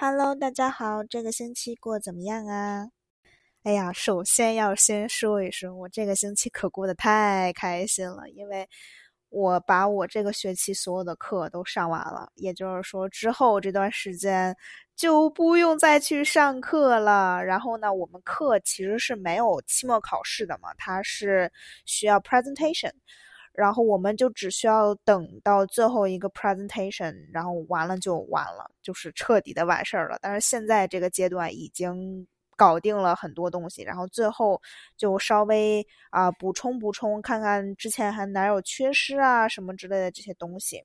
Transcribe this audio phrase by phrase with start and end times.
[0.00, 2.86] Hello，大家好，这个星期过怎么样啊？
[3.64, 8.68] 哎呀，首先要先说一声，我这个星期可过得太开心了，因为
[9.28, 14.54] 我把我这个学期所有的课都上完了，也就是说之后这段时间
[14.94, 17.44] 就不用再去上课了。
[17.44, 21.50] 然后呢，我们课其实是没有期末考试的嘛，它是
[21.86, 22.92] 需要 presentation。
[23.58, 30.16] 然后我们就只需要等到最后一个 presentation，然后完了就完了，就是彻底的完事儿了。
[30.22, 32.24] 但是现在这个阶段已经
[32.56, 34.62] 搞定了很多东西，然后最后
[34.96, 40.84] 就稍微啊补充补充，看看之前还哪有缺失啊什么之类的这些东西。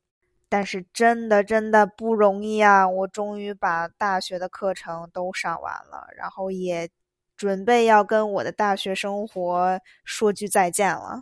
[0.49, 2.87] 但是真的真的不容易啊！
[2.87, 6.89] 我终于把大学的课程都上完了，然后也
[7.35, 11.21] 准备要跟我的大学生活说句再见了。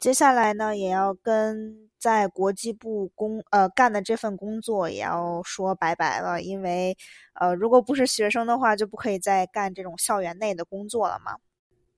[0.00, 6.96] 接下来呢，也要跟在国际部工呃干的这份工作也要说拜拜了，因为
[7.34, 11.36] 呃，如果不是学生的话，就不可以再干这种校园内的工作了嘛。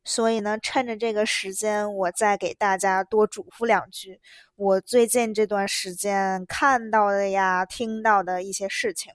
[0.02, 4.18] 所以呢，趁着这个时间，我再给大家多嘱咐两句，
[4.56, 9.12] 我最近这段时间看到的呀、听到的一些事情。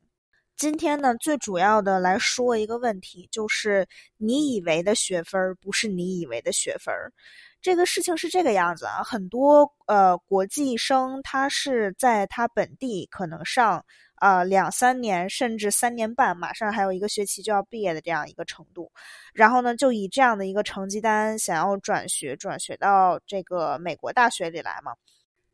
[0.55, 7.11] 今天呢，最主要的来说一个问题，就是你以为的学分儿不是你以为的学分儿。
[7.65, 13.83] 这个事情是这个样子啊，很多呃国际生他是在他本地可能上
[14.17, 18.91] 啊两三年甚至三年半，马上还有一个学期就要毕业的这样一个程度，
[19.33, 24.93] 然后呢就以这样的一个成绩单想要转学转学到这个美国大学里来嘛，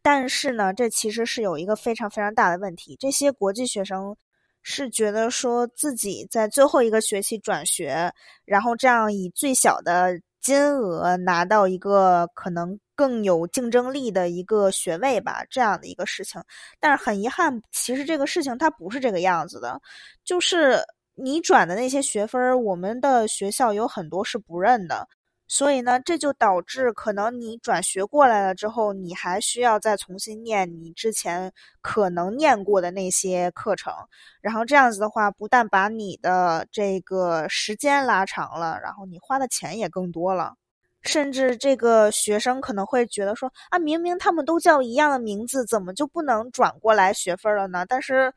[0.02, 4.14] 但是呢这其实是有一个非常非常大的问题，这些国际学生
[4.62, 8.12] 是觉得说自己在最后一个学期转学，
[8.44, 10.20] 然后这样以最小的。
[10.42, 16.42] 金额拿到一个可能更有竞争力的一个学位吧，这样的一个事情。
[16.80, 19.80] 但是很遗憾，其实这个事情它不是这个样子的，
[20.24, 20.80] 就是
[21.16, 25.08] 你转的那些学分，我们的学校有很多是不认的。
[25.54, 31.52] 所以呢，这就导致可能你转学过来了之后，你还需要再重新念你之前
[31.82, 33.94] 可能念过的那些课程，
[34.40, 40.54] 然后这样子的话，不但把你的这个时间拉长了，然后你花的钱也更多了，
[41.02, 47.86] 甚至这个学生可能会觉得说啊，明明他们都叫一样的名字，怎么就不能转过来学分了呢？
[47.86, 48.34] 但是。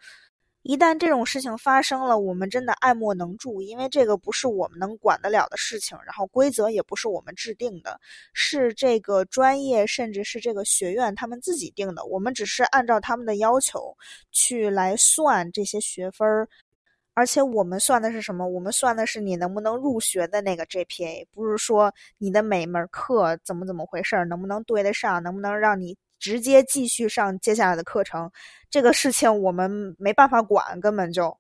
[0.65, 8.01] 一旦这种事情发生了，我们真的爱莫能助，因为这个不是我们能管得了的事情，然后规则也不是我们制定的，
[8.33, 13.95] 是这个专业甚至是这个学院他们自己定的，我们只是按照他们的要求
[14.33, 16.49] 去来算这些学分儿，
[17.13, 18.49] 而且我们算的是什么？
[18.49, 25.95] 我们算的是你能不能入学的那个 GPA，不是说你的每门课怎么怎么回事儿，能不能对得上，能不能让你。
[26.25, 28.31] 直接继续上接下来的课程，
[28.71, 31.37] 这个事情我们没办法管，根本就。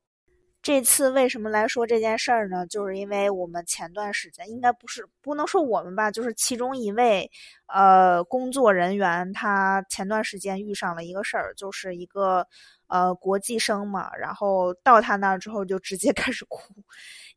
[0.60, 2.66] 这次为什么来说这件事儿呢？
[2.66, 7.30] 就是因为我们前段时间应该不是不能说我们吧，就是其中一位
[7.66, 12.46] 呃工作人员，他前段时间遇上了一个事儿，就是一个
[12.88, 16.74] 呃国际生嘛，然后到他那儿之后就直接开始哭，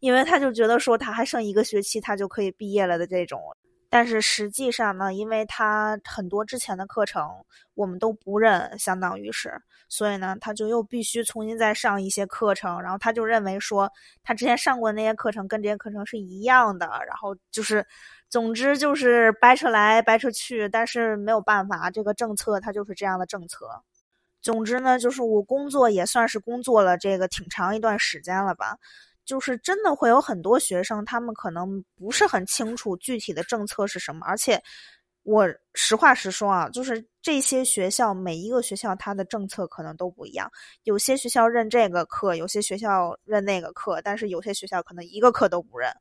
[0.02, 3.42] 因为他就觉得说他还剩一个学期，他就可以毕业了的这种。
[3.90, 7.30] 但是实际上呢，因为他很多之前的课程
[7.74, 12.82] 我们都不认，相当于是，所以呢，他就又必须重新再上一些课程。
[12.82, 13.90] 然后他就认为说，
[14.24, 16.86] 他之前上过的那些课程跟这些课程是一样的。
[17.08, 17.86] 然后就是，
[18.30, 20.68] 总之就是掰扯来掰扯去。
[20.68, 23.68] 但是没有办法，这个政策它就是这样的政策。
[24.42, 28.78] 总之呢，就是我工作也算是工作了这个挺长一段时间了吧。
[29.28, 34.60] 就是真的会有很多学生，他们可能不是很清楚具体的政策是什么，而且
[35.24, 40.50] 我实话实说啊，就是这些学校每一个学校它的政策可能都不一样，
[40.84, 45.92] 有些学校认这个课，有些学校认那个课，但是有些学校可能一个课都不认，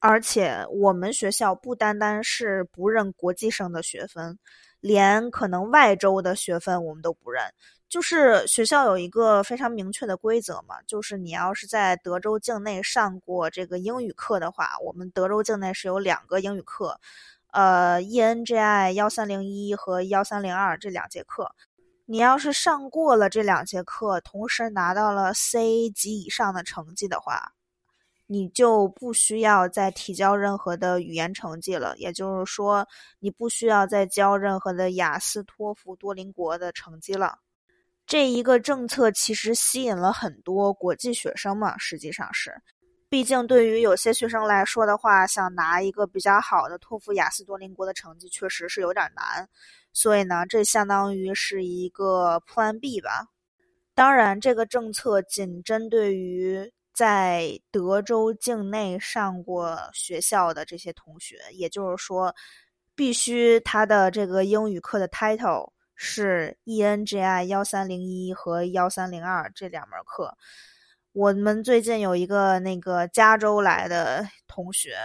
[0.00, 4.38] 而且我们学校不单单是不认国际生的学分，
[4.82, 7.42] 连可能外州的学分我们都不认。
[7.88, 16.98] 就是学校有一个非常明确的规则嘛，就是你要是在德州境内上过这个英语课的话，我们德州境内是有两个英语课，
[17.52, 21.54] 呃，ENGI 幺三零一和幺三零二这两节课，
[22.06, 27.52] 你要是上过了这两节课，同时拿到了 C 级以上的成绩的话，
[28.32, 32.88] 你就不需要再提交任何的语言成绩了，也就是说，
[33.18, 37.36] 你不需要再交任何的雅思、托福、多邻国的成绩了。
[38.06, 42.54] 这一个政策其实吸引了很多国际学生嘛，实际上是，
[43.10, 49.46] 毕竟对于有些学生来说的话，想拿一个比较好的托福、雅思、多邻国的成绩，确实是有点难。
[49.92, 53.26] 所以呢，这相当于是一个 Plan B 吧。
[53.94, 62.34] 当然，这个政策仅针对于在德州境内上过学校的这些同学，也就是说，
[62.94, 70.36] 必须他的这个英语课的 title 是 ENGI 幺三零一和幺三零二这两门课。
[71.12, 74.96] 我们最近有一个那个加州来的同学，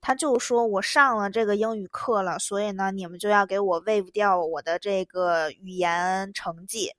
[0.00, 6.92] 他就说我上了这个英语课了，所以呢，你们就要给我 waive 掉我的这个语言成绩。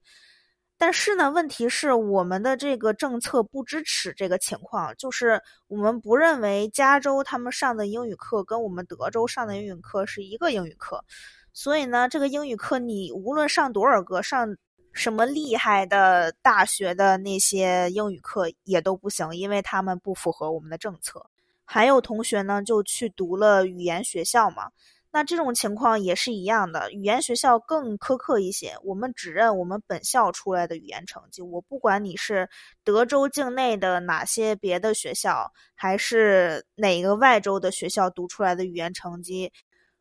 [0.80, 11.04] 但是呢，问题是我们的这个政策不支持这个情况，就是我们不认为加州他们上的英语课跟我们德州上的英语课是一个英语课，
[11.52, 14.56] 所以呢，这个英语课你无论上多少个，上
[14.94, 21.26] 什么厉害的大学的那些英语课也都不行，因为他们不符合我们的政策。
[21.66, 24.70] 还有同学呢，就去读了语言学校嘛。
[25.18, 28.76] 那这种情况也是一样的，语言学校更苛刻一些。
[28.84, 32.48] 我们只认我们本校出来的语言成绩，我不管你是
[32.84, 39.52] 德州境内的哪些别的学校，还是哪个外州的学校读出来的语言成绩，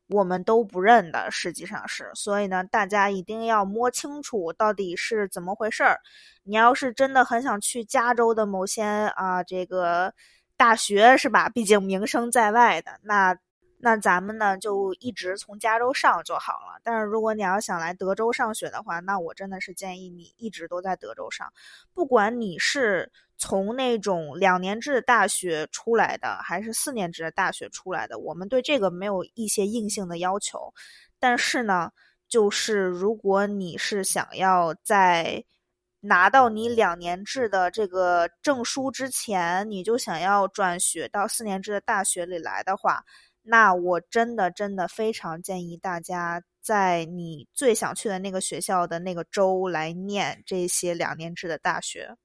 [0.08, 1.30] 我们都不认的。
[1.30, 5.98] 实际上是，所以呢，大家一定要摸清楚到底是怎么回事儿。
[6.42, 8.82] 你要是真的很想去加州的某些
[9.16, 10.12] 啊这个
[10.58, 11.48] 大学，是吧？
[11.48, 13.34] 毕竟名声在外的那。
[13.78, 16.80] 那咱们呢就一直从加州上就好了。
[16.82, 21.52] 但是如果你要想来德州上学的话，那我真的是建议你一直都在德州上。
[21.92, 30.72] 不管你是从那种两年制的大学出来的，还是四年制的大学出来的，我们对这个没有一些硬性的要求。
[31.18, 31.90] 但是呢，
[32.28, 35.44] 就是如果你是想要在
[36.00, 43.04] 拿到你两年制的这个证书之前，你就想要转学到四年制的大学里来的话。
[43.48, 52.16] 那我真的真的非常建议大家在你最想去的那个学校的那个州来念这些两年制的大学。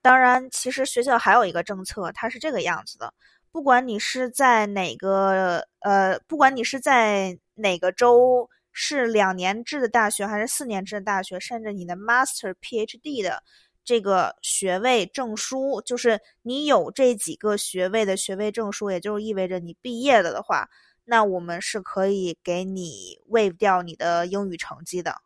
[0.00, 3.12] 当然，其实学校还有一个政策，它是这个样子的：
[3.52, 13.42] 不管你是在哪个呃，不管你是在哪个州是两年制的大学还是四年制的大学，甚至你的 Master、PhD 的。
[13.86, 20.68] 这个学位证书，就是你有这几个学位的学位证书，也就是意味着你毕业了的话，
[21.04, 25.22] 那我们是可以给你 waive 掉你的英语成绩的。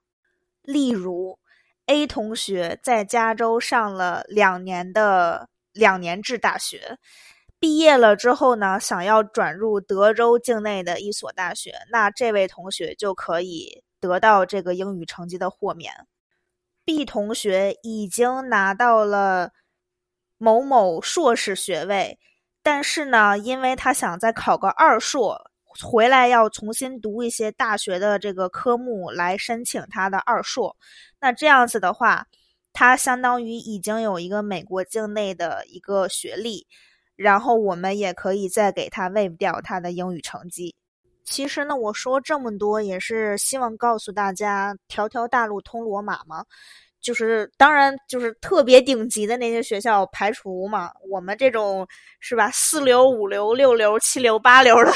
[0.60, 1.38] 例如
[1.86, 6.98] ，A 同学在加州上了两年的两年制大学，
[7.58, 16.06] 毕业了之后呢，想要转入德州境内的一所大学，那这位同学就可以得到这个英语成绩的豁免。
[16.84, 19.52] B 同学已经拿到了
[20.38, 22.18] 某某硕士学位，
[22.62, 25.50] 但是呢，因为他想再考个二硕，
[25.82, 30.76] 回来要重新读一些大学的这个科目来申请他的二硕。
[31.20, 32.26] 那这样子的话，
[32.72, 36.66] 他相当于已经有一个美国境内的一个学历，
[37.16, 40.74] 然后我们也可以再给他 wave 掉他的英语成绩。
[41.30, 46.44] 其实呢，我说这么多也是希望告诉大家，条条大路通罗马嘛。
[47.00, 50.92] 就是当然，就是特别顶级的那些学校排除嘛。
[51.08, 51.86] 我们这种
[52.18, 54.92] 是吧，四流、五流、六流、七流、八流的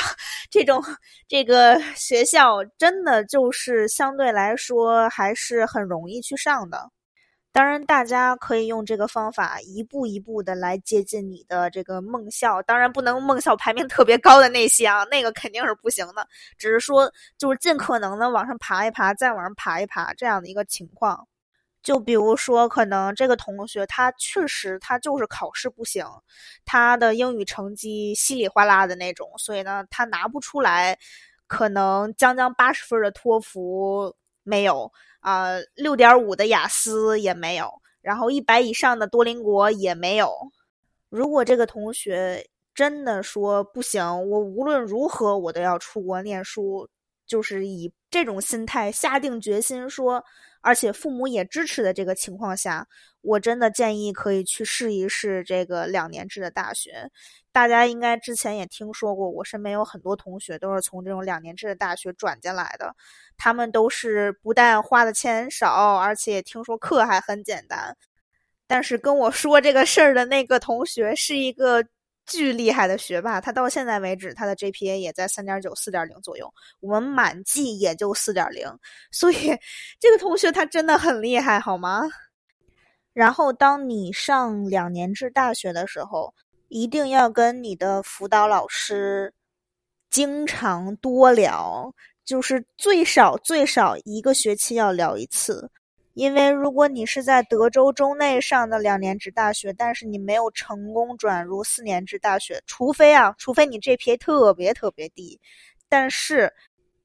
[0.50, 0.84] 这种
[1.26, 6.90] 这个学校，真的就是相对来说还是很容易去上的。
[7.54, 12.60] 当然，大家可以用这个方法一步一步的来接近你的这个梦校。
[12.62, 16.26] 当然，不能梦校排名特别高的那些啊，那个肯定是不行的。
[16.58, 17.08] 只是说，
[17.38, 21.28] 就是尽可能的往上爬一爬，再往上爬一爬这样的一个情况。
[21.80, 26.04] 就比如说，可能这个同学他确实他就是考试不行，
[26.64, 30.98] 他的英语成绩稀里哗啦的那种，所以呢，他拿不出来，
[31.46, 34.90] 可能将将八十分的托福没有。
[35.24, 40.30] 啊，六点五的雅思也没有，然后一百以上的多邻国也没有。
[41.08, 46.86] 如果这个同学真的说不行，我无论如何我都要出国念书，
[47.26, 50.22] 就是以这种心态下定决心说。
[50.64, 52.88] 而且父母也支持的这个情况下，
[53.20, 57.10] 我真的建议可以去试一试这个两年制的大学。
[57.52, 62.96] 大家应该之前也听说过，我身边有很多同学都是从这种两年制的大学转进来的。
[63.36, 67.96] 他们都是不但花的钱少，而且听说课还很简单。
[68.66, 71.84] 但是跟我说这个事儿的那个同学是一个。
[72.26, 76.52] 巨厉害的学霸，他到现在为止，他的 GPA 也在三点九、四点零左右。
[76.80, 78.66] 我们满绩也就四点零，
[79.10, 79.58] 所以
[80.00, 82.02] 这个同学他真的很厉害，好吗？
[83.12, 86.34] 然后，当你上两年制大学的时候，
[86.68, 89.32] 一定要跟你的辅导老师
[90.10, 95.70] 经常多聊，就是最少最少一个学期要聊一次。
[96.14, 105.40] 因为如果你是在德州州内上的两年制大学，但是你没有成功转入四年制大学，除非啊，除非你 GPA 特别特别低，
[105.88, 106.52] 但是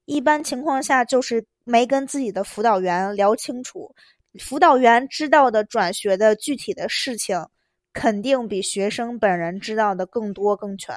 [0.04, 3.92] 一般情况下就是没跟自己的辅导员聊清楚，
[4.38, 7.44] 辅导员知道的转学的具体的事情，
[7.92, 10.94] 肯定比学生本人知道的更多更全。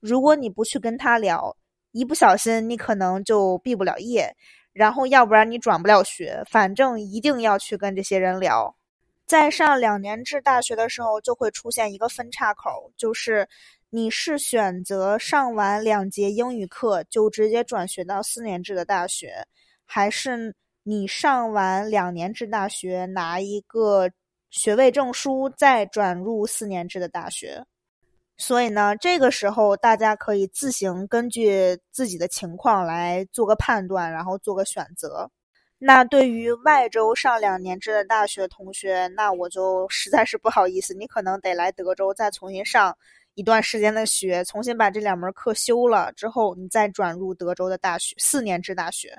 [0.00, 1.56] 如果你不去跟他聊，
[1.92, 4.34] 一不小心你可能就毕不了业。
[4.74, 8.76] 然后，要不然你转不了学，反正一定要去跟这些人聊。
[9.24, 13.48] 在上两年制大学的时候，就会出现一个分岔口，就是
[13.88, 19.32] 你是选择上完两节英语课就直接转学到四年制的大学，
[19.86, 24.10] 还是你上完两年制大学拿一个
[24.50, 27.64] 学位证书再转入四年制的大学。
[28.36, 35.30] 所以呢，这个时候大家可以自行根据自己的情况来做个判断，然后做个选择。
[35.78, 42.96] 那对于外州上两年制的大学同学，那我就实在是不好意思，你可能得来德州再重新上
[43.34, 49.16] 一段时间的学，重新把这两门课修了之后，你再转入德州的大学四年制大学。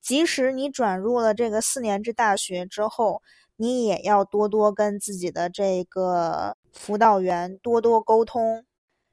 [0.00, 3.22] 即使你转入了这个四年制大学之后，
[3.62, 6.56] 你也要多多跟自己的这个。
[6.74, 8.64] 辅导员多多沟通，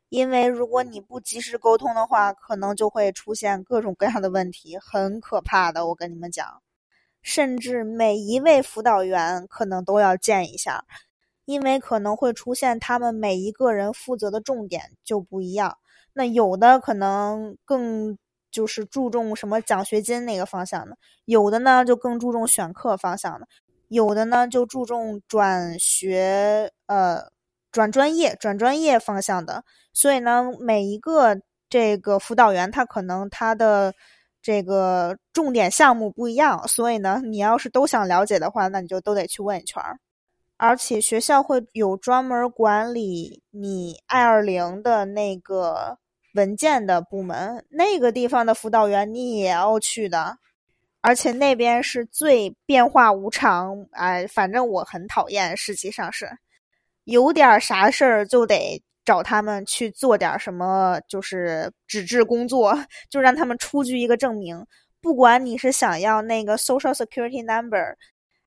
[0.08, 5.86] 因为如果你不及时沟通的话，可能就会出现各种各样的问题，很可怕的。
[5.86, 6.62] 我跟你们讲，
[7.22, 10.86] 甚至每一位辅导员可能都要见一下，
[11.44, 15.78] 因为可能会出现他们每一个人负责的重点就不一样。
[16.14, 18.18] 那有的可能更
[18.50, 23.46] 就是注重什么奖学金那个方向的，有的呢就更注重选课方向的，
[23.90, 27.30] 有的呢就注重转学，呃。
[27.72, 33.94] 转专业、转专业方向的，所以呢，每一个这个辅导员他可能他的
[34.42, 40.00] 这个重点项目不一样，所以呢，你要是都想了解的话，那你就都得去问一圈儿。
[40.58, 46.00] 而且学校会有专门管理你 I 二零的那个
[46.34, 50.36] 文件的部门，那个地方的辅导员你也要去的，
[51.02, 56.30] 而且那边是最变化无常，哎，反正我很讨厌，实际上是。
[57.06, 62.78] 有点啥事儿就得找他们去做点什么，就是纸质工作，
[63.10, 64.64] 就让他们出具一个证明。
[65.02, 67.96] 不管你是想要那个 Social Security Number，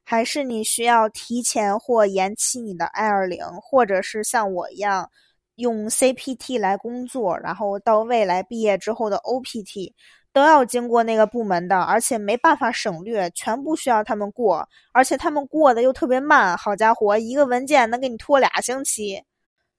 [0.05, 5.11] 还是你需要提前或延期你的 I 二零，或者是像我一样
[5.57, 9.93] 用 CPT 来工作，然后到未来毕业之后的 OPT。
[10.33, 16.57] 都要经过那个部门的，而且没办法省略，全部需要他们过，而且他们过的又特别慢。
[16.57, 19.23] 好家伙，一个文件能给你拖俩星期。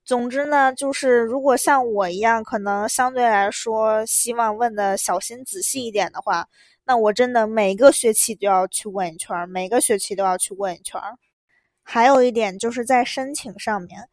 [0.05, 6.48] 总之呢，就是如果像我一样，可能相对来说希望问的小心仔细一点的话，
[6.86, 11.00] 那我真的每个学期都要去问一圈，每个学期都要去问一圈。
[11.83, 14.07] 还有一点就是在申请上面，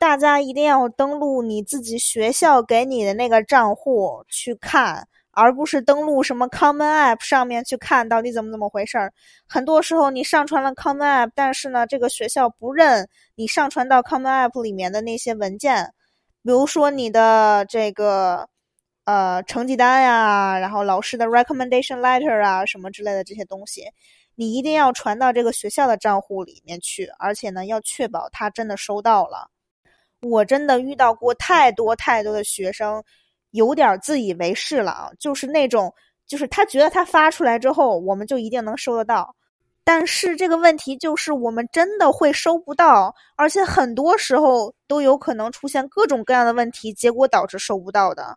[0.00, 5.06] 大家一定要登录你自己学校给你的那个账户去看。
[5.34, 9.12] 而不是登录什么 Common App 上面去看到底怎么怎么回事儿。
[9.48, 15.92] 很多时候你上传了 Common App，但是呢，这个学校不认你上传到 Common App 里面的那些文件，
[16.42, 18.48] 比如说你的这个
[19.04, 23.84] 呃成绩单呀，然后老师的 Recommendation Letter 啊什么之类的这些东西，
[24.34, 29.48] 你一定要传到这个学校的账户里面去，而且呢，要确保他真的收到了。
[30.22, 33.02] 我真的遇到过太多太多的学生。
[33.54, 35.94] 有点自以为是了啊，就是那种，
[36.26, 39.32] 就是他觉得他发出来之后，我们就一定能收得到，
[39.84, 48.36] 但是这个问题就是我们真的会收不到，而且很多时候都有可能出现各种各样的问题，结果导致收不到的。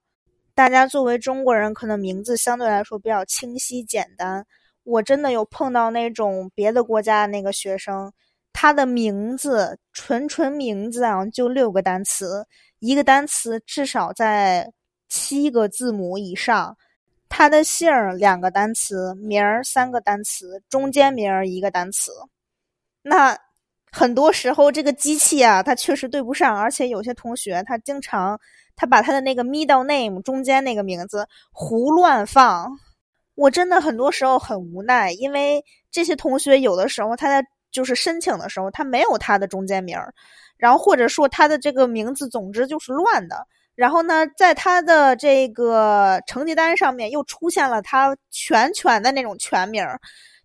[0.53, 4.45] 大家作为中国人，可能名字相对来说比较清晰简单，
[4.83, 8.13] 我真的有碰到那种别的国家的那个学生，
[8.53, 12.45] 他的名字纯纯名字啊，就六个单词，
[12.77, 14.71] 一个单词至少在。
[15.09, 16.77] 七个字母以上，
[17.29, 22.11] 他的姓儿两个单词，名儿三个单词，中间名儿一个单词。
[23.01, 23.37] 那
[23.91, 28.39] 很多时候这个机器啊，它确实对不上，而且有些同学他经常
[28.75, 32.69] 他把他的那个 middle name 中间那个名字胡乱放。
[33.35, 40.13] 我真的很多时候很无奈，因为这些同学有的时候他在就是申请的时候他没有他的中间名儿，
[40.57, 43.47] 然后或者说他的这个名字总之就是乱的。
[43.77, 49.85] 然后呢，在他的这个成绩单上面又出现了他全全的那种全名，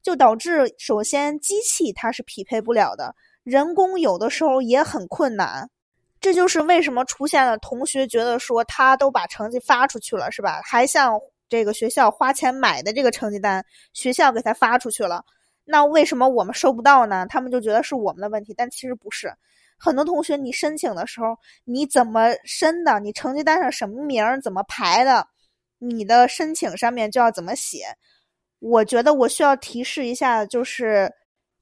[0.02, 5.66] 就导致首先机器它是匹配不了的，人工有的时候也很困难。
[6.20, 10.60] 这就是为什么出现了同学觉得说他都把成绩发出去了，是吧？
[10.62, 15.24] 还向这个学校花钱买的这个成绩单，学校给他发出去了，
[15.64, 17.24] 那为什么我们收不到呢？
[17.30, 19.32] 他们就觉得是我们的问题，但其实不是。
[19.84, 23.00] 很多同学，你申请的时候，你怎么申的？
[23.00, 24.40] 你成绩单上什么名儿？
[24.40, 25.26] 怎么排的？
[25.78, 27.80] 你的申请上面就要怎么写。
[28.60, 31.12] 我觉得我需要提示一下，就是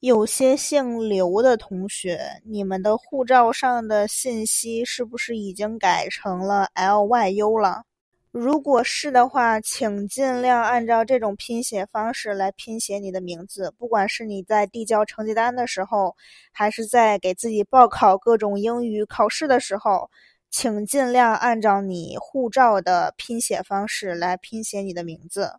[0.01, 7.85] 有些姓刘的同学，你们的护照上的信息是不是已经改成了 L Y U 了？
[8.33, 13.75] 如果是的话，请尽量按照这种拼写方式来拼写你的名字。
[13.77, 16.15] 不管是你在递交成绩单的时候，
[16.53, 20.09] 还是在给自己报考各种英语考试的时候，
[20.49, 25.53] 请尽量按照你护照的拼写方式来拼写你的名字。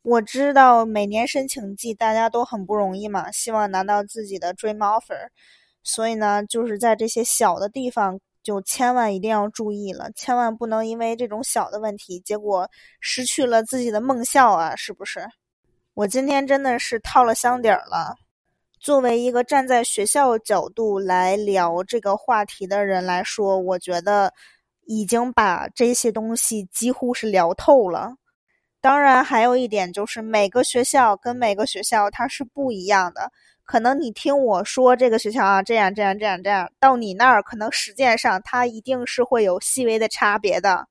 [0.00, 5.28] 我知道每年申请季大家都很不容易嘛，希望拿到自己的 dream offer，
[5.82, 8.18] 所以呢，就是在这些小的地方。
[8.48, 12.66] 就千万一定要注意了，千万不能因为这种小的问题，结果
[12.98, 14.74] 失去了自己的梦校啊！
[14.74, 15.20] 是不是？
[15.92, 18.14] 我今天真的是套了箱底儿了。
[18.80, 24.32] 作为一个站在学校角度来聊这个话题的人来说，我觉得
[24.86, 28.14] 已经把这些东西几乎是聊透了。
[28.80, 33.30] 当然，还有一点就是每个学校跟每个学校它是不一样的。
[33.68, 40.88] 可能你听我说这个学校啊，这样这样这样这样，到你那儿可能实践上它一定是会有细微的差别的。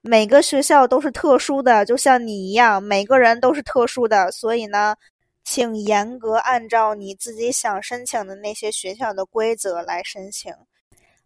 [0.00, 4.32] 每个学校都是特殊的，就像你一样，每个人都是特殊的。
[4.32, 4.96] 所以呢，
[5.44, 10.50] 请严格按照你自己想申请的那些学校的规则来申请，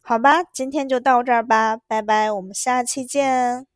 [0.01, 0.43] 好吧？
[0.53, 3.72] 今天就到这儿吧，拜拜，我们下期见。